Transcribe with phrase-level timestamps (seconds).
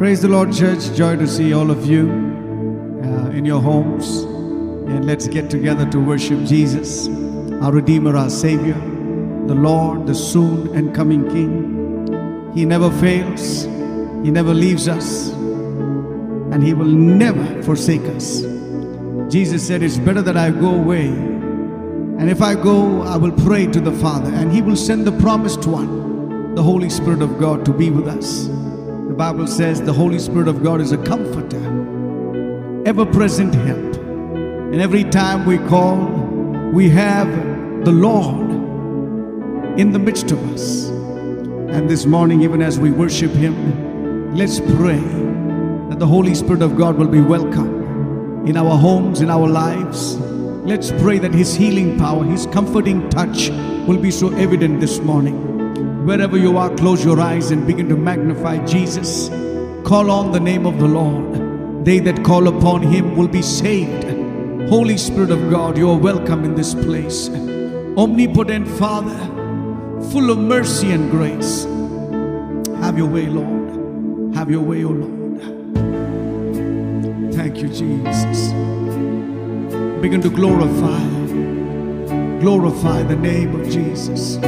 [0.00, 0.96] Praise the Lord, church.
[0.96, 2.08] Joy to see all of you
[3.04, 4.20] uh, in your homes.
[4.88, 7.06] And let's get together to worship Jesus,
[7.60, 8.72] our Redeemer, our Savior,
[9.46, 12.50] the Lord, the soon and coming King.
[12.54, 13.64] He never fails,
[14.24, 18.40] He never leaves us, and He will never forsake us.
[19.30, 21.08] Jesus said, It's better that I go away.
[21.08, 25.12] And if I go, I will pray to the Father, and He will send the
[25.20, 28.48] promised one, the Holy Spirit of God, to be with us.
[29.20, 31.62] Bible says the Holy Spirit of God is a comforter,
[32.86, 33.96] ever present help.
[33.96, 35.98] And every time we call,
[36.72, 37.28] we have
[37.84, 38.50] the Lord
[39.78, 40.88] in the midst of us.
[40.88, 45.04] And this morning, even as we worship Him, let's pray
[45.90, 50.16] that the Holy Spirit of God will be welcome in our homes, in our lives.
[50.64, 53.50] Let's pray that His healing power, His comforting touch
[53.86, 55.49] will be so evident this morning.
[56.10, 59.28] Wherever you are, close your eyes and begin to magnify Jesus.
[59.84, 61.84] Call on the name of the Lord.
[61.84, 64.02] They that call upon Him will be saved.
[64.68, 67.28] Holy Spirit of God, you are welcome in this place.
[67.96, 69.16] Omnipotent Father,
[70.10, 71.62] full of mercy and grace.
[72.82, 74.34] Have your way, Lord.
[74.34, 75.40] Have your way, O Lord.
[77.34, 78.48] Thank you, Jesus.
[80.02, 81.04] Begin to glorify,
[82.40, 84.40] glorify the name of Jesus.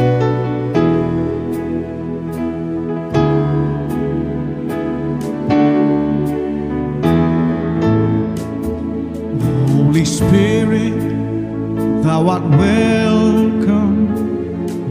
[10.28, 14.08] Spirit, thou art welcome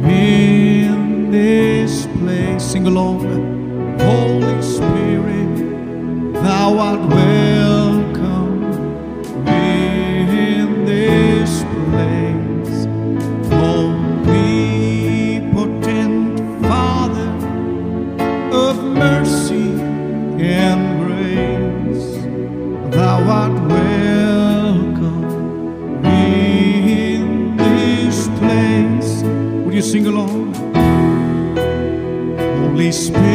[0.05, 2.63] in this place.
[2.63, 3.20] Sing along.
[32.91, 33.30] Holy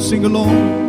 [0.00, 0.82] sing along.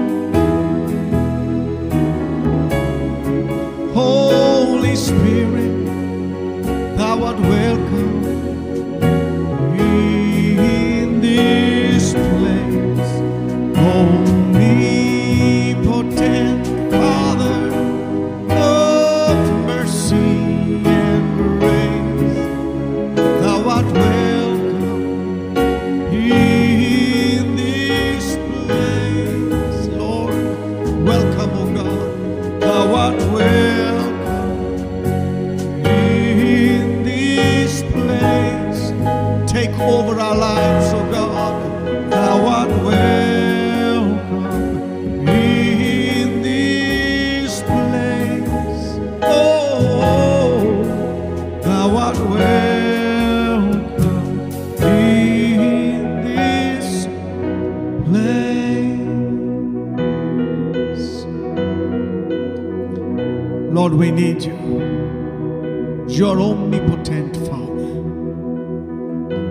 [3.93, 5.85] Holy Spirit,
[6.97, 8.14] thou art welcome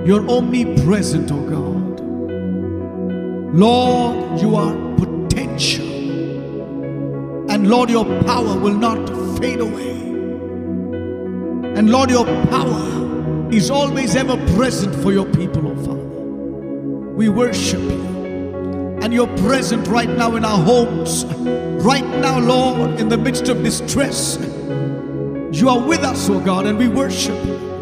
[0.05, 2.01] You're omnipresent, oh God.
[3.55, 5.87] Lord, you are potential.
[7.51, 8.99] And Lord, your power will not
[9.39, 9.93] fade away.
[11.79, 16.03] And Lord, your power is always ever present for your people, oh Father.
[17.15, 18.05] We worship you.
[19.01, 21.25] And you're present right now in our homes.
[21.83, 24.37] Right now, Lord, in the midst of distress.
[25.53, 27.74] You are with us, oh God, and we worship you.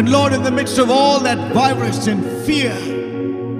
[0.00, 2.74] And Lord, in the midst of all that virus and fear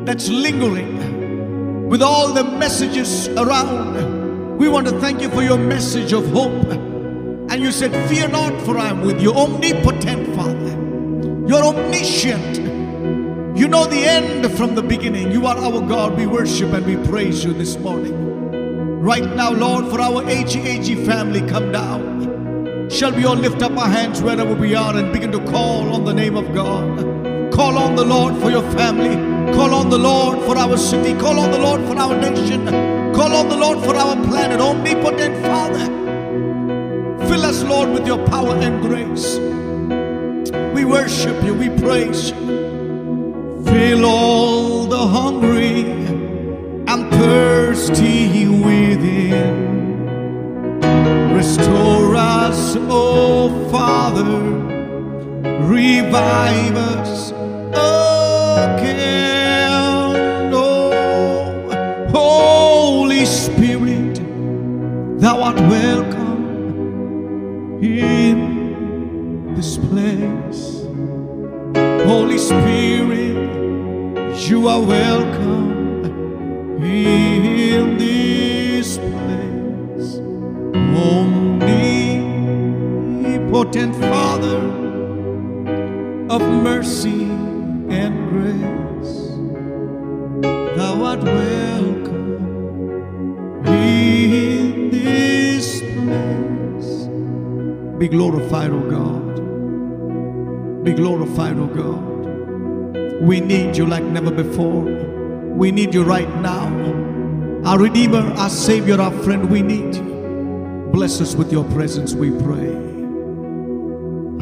[0.06, 6.14] that's lingering, with all the messages around, we want to thank you for your message
[6.14, 6.64] of hope.
[6.72, 9.34] And you said, Fear not, for I am with you.
[9.34, 10.70] Omnipotent Father,
[11.46, 12.56] you're omniscient.
[13.54, 15.32] You know the end from the beginning.
[15.32, 16.16] You are our God.
[16.16, 19.02] We worship and we praise you this morning.
[19.02, 22.29] Right now, Lord, for our AGAG family, come down.
[22.90, 26.04] Shall we all lift up our hands wherever we are and begin to call on
[26.04, 27.52] the name of God?
[27.52, 29.14] Call on the Lord for your family.
[29.54, 31.14] Call on the Lord for our city.
[31.20, 32.66] Call on the Lord for our nation.
[33.14, 34.60] Call on the Lord for our planet.
[34.60, 35.86] Omnipotent Father,
[37.28, 39.38] fill us, Lord, with your power and grace.
[40.74, 41.54] We worship you.
[41.54, 43.62] We praise you.
[43.66, 45.82] Fill all the hungry
[46.88, 49.79] and thirsty within.
[51.32, 54.24] Restore us, O Father.
[55.66, 57.30] Revive us
[58.60, 59.70] again.
[60.52, 64.20] Oh, Holy Spirit,
[65.20, 66.44] thou art welcome
[67.82, 70.84] in this place.
[72.06, 73.36] Holy Spirit,
[74.48, 75.70] you are welcome
[76.82, 80.20] in this place.
[80.96, 84.58] Omnipotent Father
[86.28, 87.24] of mercy
[87.90, 89.28] and grace,
[90.76, 92.56] thou art welcome
[93.66, 97.08] in this place.
[97.98, 99.36] Be glorified, O God.
[100.84, 103.20] Be glorified, O God.
[103.22, 104.82] We need you like never before.
[104.82, 106.68] We need you right now.
[107.64, 110.19] Our Redeemer, our Savior, our friend, we need you.
[110.92, 112.74] Bless us with your presence, we pray.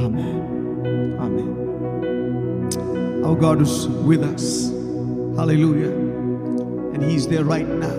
[0.00, 1.18] Amen.
[1.20, 1.58] Amen.
[3.24, 4.70] Our God is with us.
[5.36, 5.92] Hallelujah.
[6.94, 7.94] And He's there right now.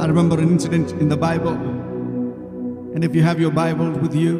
[0.00, 1.54] I remember an incident in the Bible.
[2.94, 4.38] And if you have your Bible with you,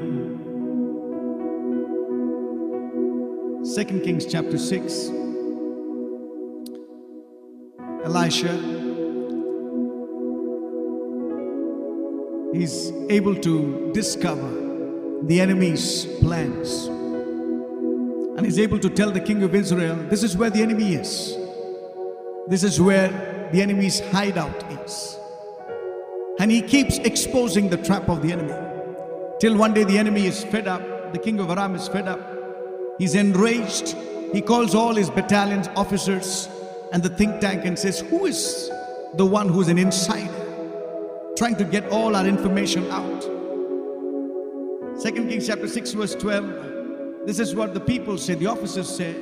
[3.74, 5.10] 2 Kings chapter 6.
[8.04, 8.77] Elisha,
[12.52, 14.48] he's able to discover
[15.22, 16.86] the enemy's plans.
[18.36, 21.36] And he's able to tell the king of Israel, this is where the enemy is.
[22.46, 25.18] This is where the enemy's hideout is.
[26.38, 28.54] And he keeps exposing the trap of the enemy.
[29.40, 32.20] Till one day the enemy is fed up, the king of Aram is fed up.
[32.98, 33.96] He's enraged.
[34.32, 36.48] He calls all his battalions, officers,
[36.92, 38.70] and the think tank and says, Who is
[39.14, 40.17] the one who's an insider?
[41.38, 43.22] Trying to get all our information out.
[45.00, 47.26] Second Kings chapter 6, verse 12.
[47.26, 49.14] This is what the people said, the officers said.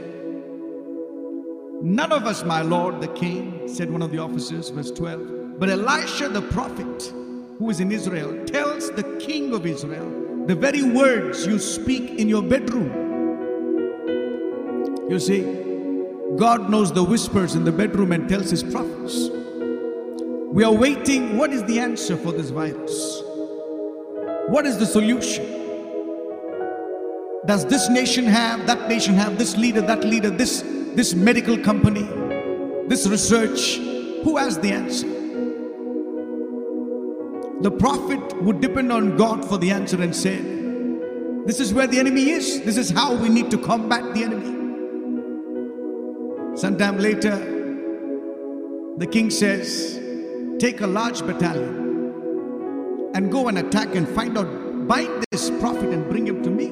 [1.83, 5.59] None of us, my lord, the king, said one of the officers, verse 12.
[5.59, 7.13] But Elisha the prophet,
[7.59, 12.31] who is in Israel, tells the king of Israel the very words you speak in
[12.31, 12.91] your bedroom.
[15.11, 15.43] You see,
[16.37, 19.29] God knows the whispers in the bedroom and tells his prophets.
[20.57, 21.37] We are waiting.
[21.37, 23.23] What is the answer for this virus?
[24.49, 25.45] What is the solution?
[27.45, 32.05] Does this nation have, that nation have, this leader, that leader, this, this medical company,
[32.89, 33.77] this research?
[34.25, 35.09] Who has the answer?
[37.61, 40.43] The prophet would depend on God for the answer and said,
[41.47, 42.63] This is where the enemy is.
[42.63, 44.57] This is how we need to combat the enemy.
[46.57, 47.37] Sometime later,
[48.97, 50.01] the king says,
[50.59, 56.09] Take a large battalion and go and attack and find out, bind this prophet and
[56.09, 56.67] bring him to me.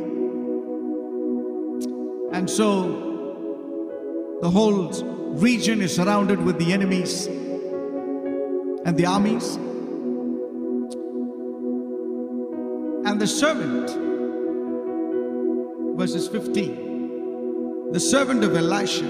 [2.33, 4.89] And so the whole
[5.35, 9.57] region is surrounded with the enemies and the armies.
[13.07, 13.91] And the servant,
[15.97, 19.05] verses 15, the servant of Elisha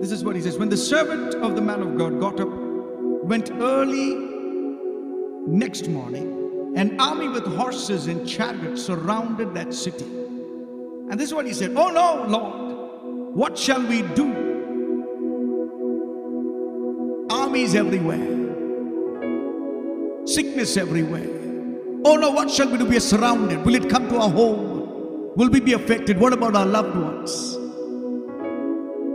[0.00, 0.58] This is what he says.
[0.58, 2.48] When the servant of the man of God got up,
[3.30, 4.16] went early
[5.46, 10.04] next morning, an army with horses and chariots surrounded that city.
[10.04, 14.26] And this is what he said Oh no, Lord, what shall we do?
[17.30, 18.26] Armies everywhere,
[20.26, 21.30] sickness everywhere.
[22.04, 22.84] Oh no, what shall we do?
[22.84, 23.64] We are surrounded.
[23.64, 25.30] Will it come to our home?
[25.36, 26.18] Will we be affected?
[26.18, 27.56] What about our loved ones?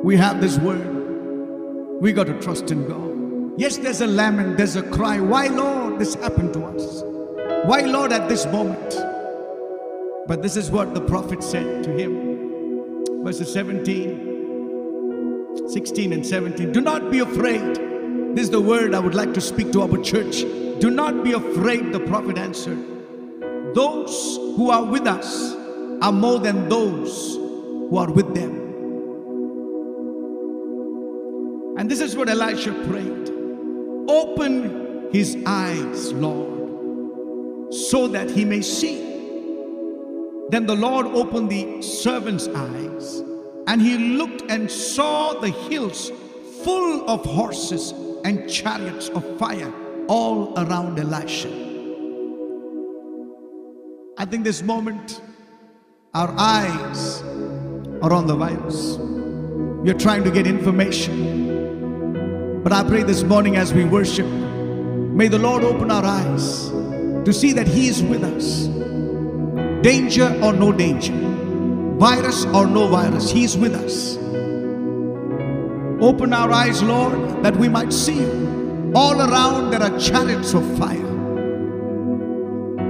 [0.05, 1.99] We have this word.
[1.99, 3.14] We got to trust in God.
[3.57, 5.21] Yes, there's a lament, there's a cry.
[5.21, 7.03] Why, Lord, this happened to us?
[7.65, 8.93] Why, Lord, at this moment?
[10.27, 13.23] But this is what the prophet said to him.
[13.23, 16.73] Verses 17, 16, and 17.
[16.73, 17.77] Do not be afraid.
[18.35, 20.41] This is the word I would like to speak to our church.
[20.81, 22.77] Do not be afraid, the prophet answered.
[23.73, 25.55] Those who are with us
[26.01, 28.51] are more than those who are with them.
[31.77, 33.31] And this is what Elisha prayed
[34.07, 38.97] Open his eyes, Lord, so that he may see.
[40.49, 43.23] Then the Lord opened the servant's eyes,
[43.67, 46.11] and he looked and saw the hills
[46.63, 47.93] full of horses
[48.23, 49.73] and chariots of fire
[50.07, 51.49] all around Elisha.
[54.17, 55.21] I think this moment,
[56.13, 57.21] our eyes
[58.01, 58.97] are on the virus.
[59.83, 61.54] We are trying to get information.
[62.65, 66.69] But I pray this morning as we worship, may the Lord open our eyes
[67.23, 68.65] to see that He is with us.
[69.83, 71.13] Danger or no danger,
[71.99, 74.17] virus or no virus, He is with us.
[76.03, 78.25] Open our eyes, Lord, that we might see.
[78.95, 81.11] All around there are chariots of fire.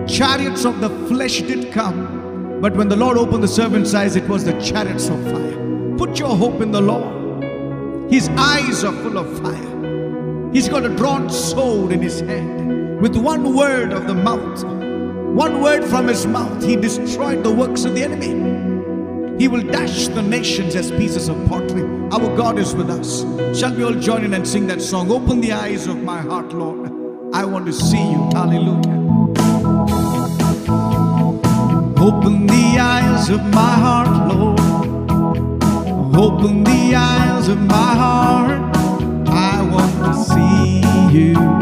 [0.07, 4.29] Chariots of the flesh did come, but when the Lord opened the servant's eyes, it
[4.29, 5.97] was the chariots of fire.
[5.97, 7.14] Put your hope in the Lord.
[8.09, 10.51] His eyes are full of fire.
[10.53, 13.01] He's got a drawn sword in his hand.
[13.01, 14.63] With one word of the mouth,
[15.35, 19.35] one word from his mouth, he destroyed the works of the enemy.
[19.37, 21.83] He will dash the nations as pieces of pottery.
[22.11, 23.25] Our God is with us.
[23.59, 25.11] Shall we all join in and sing that song?
[25.11, 26.89] Open the eyes of my heart, Lord.
[27.33, 28.29] I want to see you.
[28.33, 28.95] Hallelujah.
[31.99, 34.84] Open the eyes of my heart, Lord.
[36.17, 38.61] Open the eyes of my heart.
[39.27, 40.81] I want to see
[41.11, 41.54] you.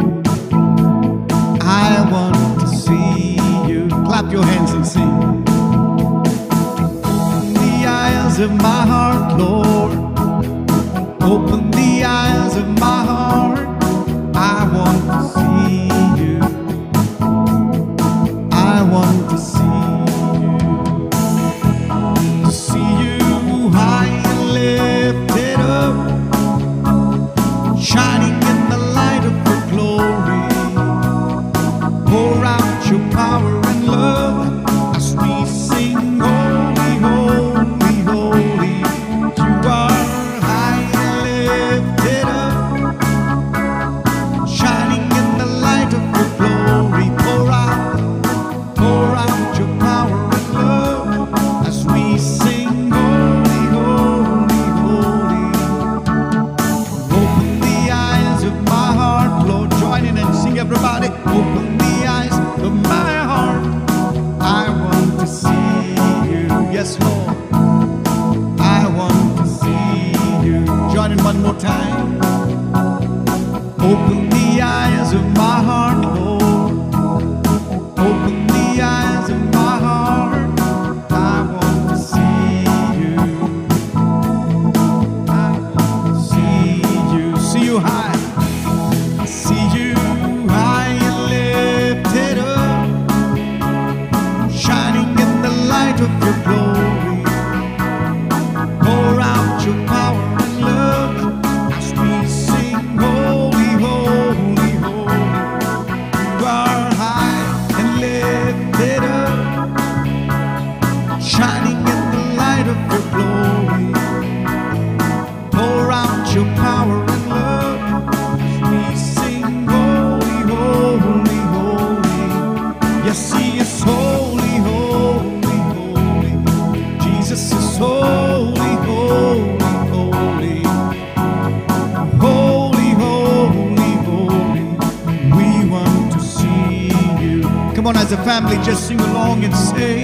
[138.13, 140.01] A family, just sing along and say,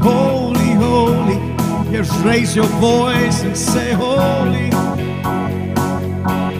[0.00, 1.36] Holy, holy.
[1.92, 4.70] Yes, raise your voice and say, Holy.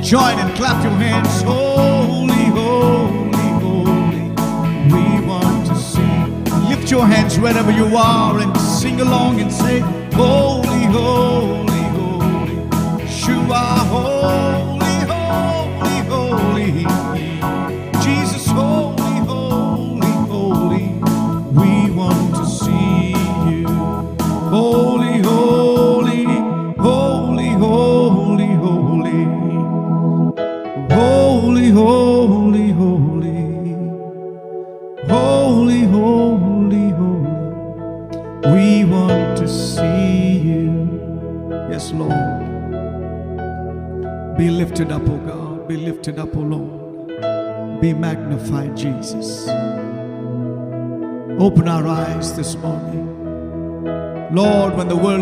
[0.02, 1.42] Join and clap your hands.
[1.42, 4.24] Holy, holy, holy.
[4.92, 6.44] We want to sing.
[6.68, 9.80] Lift your hands wherever you are and sing along and say,
[10.12, 12.56] Holy, holy, holy.
[13.24, 13.48] Holy,
[13.88, 14.79] holy,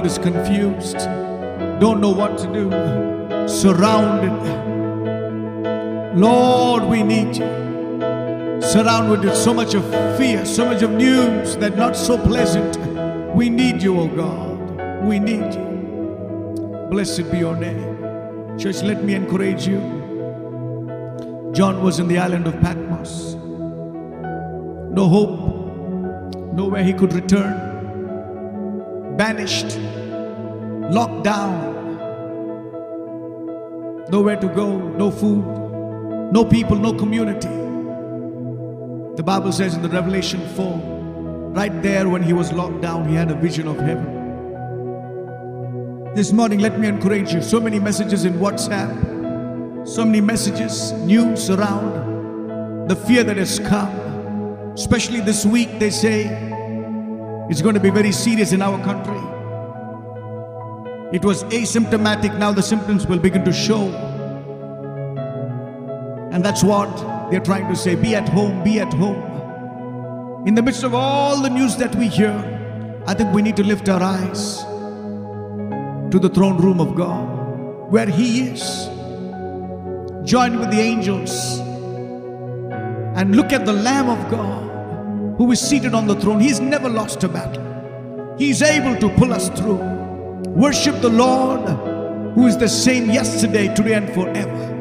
[0.09, 0.97] is confused,
[1.81, 2.71] don't know what to do,
[3.47, 4.33] surrounded.
[6.17, 7.47] Lord, we need you.
[8.63, 9.85] Surrounded with so much of
[10.17, 12.79] fear, so much of news that not so pleasant.
[13.35, 15.05] We need you, oh God.
[15.05, 16.89] We need you.
[16.91, 18.59] Blessed be your name.
[18.59, 19.81] Church, let me encourage you.
[21.53, 23.35] John was in the island of Patmos.
[24.99, 27.68] No hope, nowhere he could return.
[29.19, 29.77] Banished,
[30.95, 31.75] locked down,
[34.13, 35.45] nowhere to go, no food,
[36.33, 37.49] no people, no community.
[39.17, 43.17] The Bible says in the Revelation 4, right there when he was locked down, he
[43.17, 44.15] had a vision of heaven.
[46.15, 47.43] This morning, let me encourage you.
[47.43, 53.91] So many messages in WhatsApp, so many messages, news around, the fear that has come.
[54.75, 56.49] Especially this week, they say
[57.51, 59.19] it's going to be very serious in our country.
[61.11, 63.89] It was asymptomatic, now the symptoms will begin to show.
[66.31, 70.47] And that's what they're trying to say be at home, be at home.
[70.47, 72.33] In the midst of all the news that we hear,
[73.07, 74.63] I think we need to lift our eyes
[76.11, 78.87] to the throne room of God, where He is.
[80.29, 81.59] Join with the angels
[83.17, 84.68] and look at the Lamb of God
[85.39, 86.41] who is seated on the throne.
[86.41, 87.65] He's never lost a battle,
[88.37, 89.81] He's able to pull us through.
[90.49, 91.69] Worship the Lord
[92.35, 94.75] who is the same yesterday, today, and forever.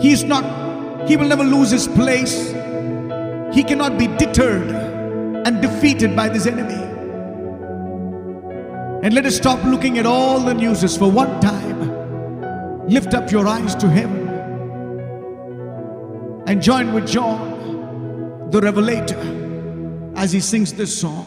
[0.00, 2.50] He's not, He will never lose His place.
[3.52, 4.70] He cannot be deterred
[5.46, 6.74] and defeated by this enemy.
[9.02, 12.88] And let us stop looking at all the newses for one time.
[12.88, 14.28] Lift up your eyes to heaven
[16.46, 17.57] and join with John,
[18.50, 19.20] the Revelator,
[20.16, 21.26] as he sings this song.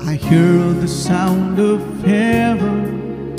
[0.00, 3.34] I hear the sound of heaven,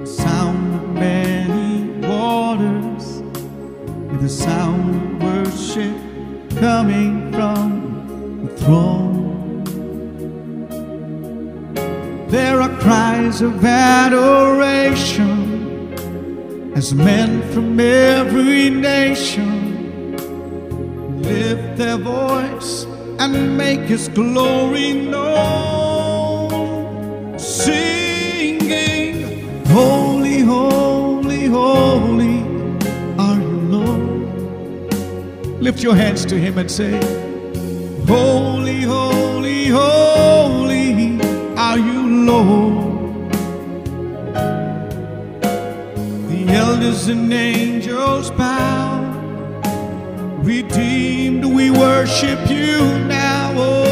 [0.00, 3.22] the sound of many waters,
[4.22, 5.96] the sound of worship
[6.60, 9.23] coming from the throne.
[12.34, 15.30] There are cries of adoration
[16.74, 20.16] as men from every nation
[21.22, 22.86] lift their voice
[23.20, 26.48] and make his glory known,
[27.38, 29.16] singing,
[29.66, 32.42] Holy, holy, holy
[33.16, 34.92] are you, Lord.
[35.62, 36.98] Lift your hands to him and say,
[38.08, 40.63] Holy, holy, holy
[42.26, 43.30] Lord.
[46.30, 49.02] The elders and angels bow.
[50.42, 53.52] Redeemed, we worship you now.
[53.56, 53.83] Oh,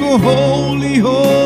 [0.00, 1.45] Holy, holy,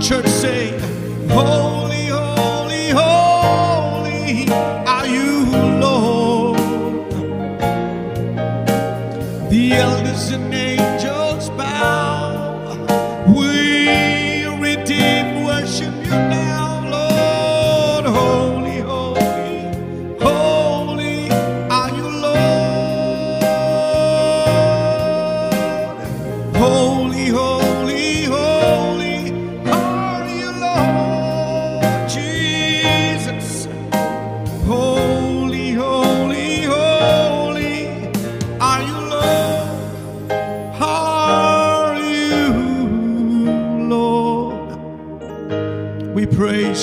[0.00, 0.70] church, say,
[1.28, 1.69] Holy,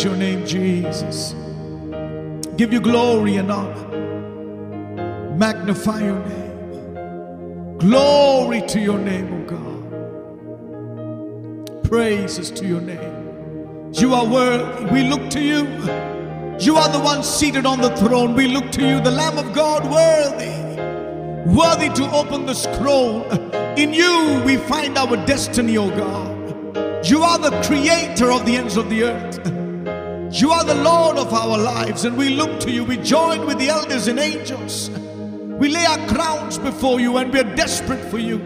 [0.03, 1.33] your name, Jesus.
[2.57, 3.87] Give you glory and honor.
[5.37, 7.77] Magnify your name.
[7.77, 9.63] Glory to your name, O God.
[11.83, 13.91] Praises to your name.
[13.93, 14.85] You are worthy.
[14.91, 15.65] We look to you.
[16.59, 18.33] You are the one seated on the throne.
[18.33, 20.51] We look to you, the Lamb of God, worthy.
[21.55, 23.23] Worthy to open the scroll.
[23.77, 26.35] In you we find our destiny, O God.
[27.05, 29.39] You are the creator of the ends of the earth.
[30.31, 32.83] You are the Lord of our lives, and we look to you.
[32.83, 34.89] We join with the elders and angels.
[34.89, 38.37] We lay our crowns before you, and we are desperate for you.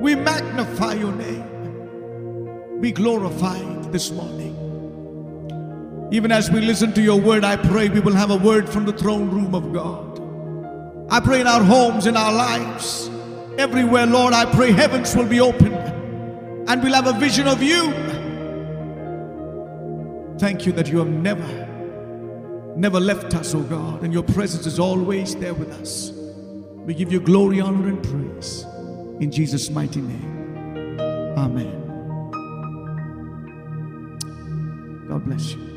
[0.00, 2.80] We magnify your name.
[2.80, 4.58] Be glorified this morning.
[6.10, 8.84] Even as we listen to your word, I pray we will have a word from
[8.84, 10.20] the throne room of God.
[11.10, 13.08] I pray in our homes, in our lives,
[13.56, 15.74] everywhere, Lord, I pray heavens will be opened
[16.68, 18.11] and we'll have a vision of you.
[20.42, 21.46] Thank you that you have never,
[22.74, 26.10] never left us, oh God, and your presence is always there with us.
[26.84, 28.64] We give you glory, honor, and praise.
[29.20, 30.98] In Jesus' mighty name.
[31.38, 31.78] Amen.
[35.06, 35.71] God bless you.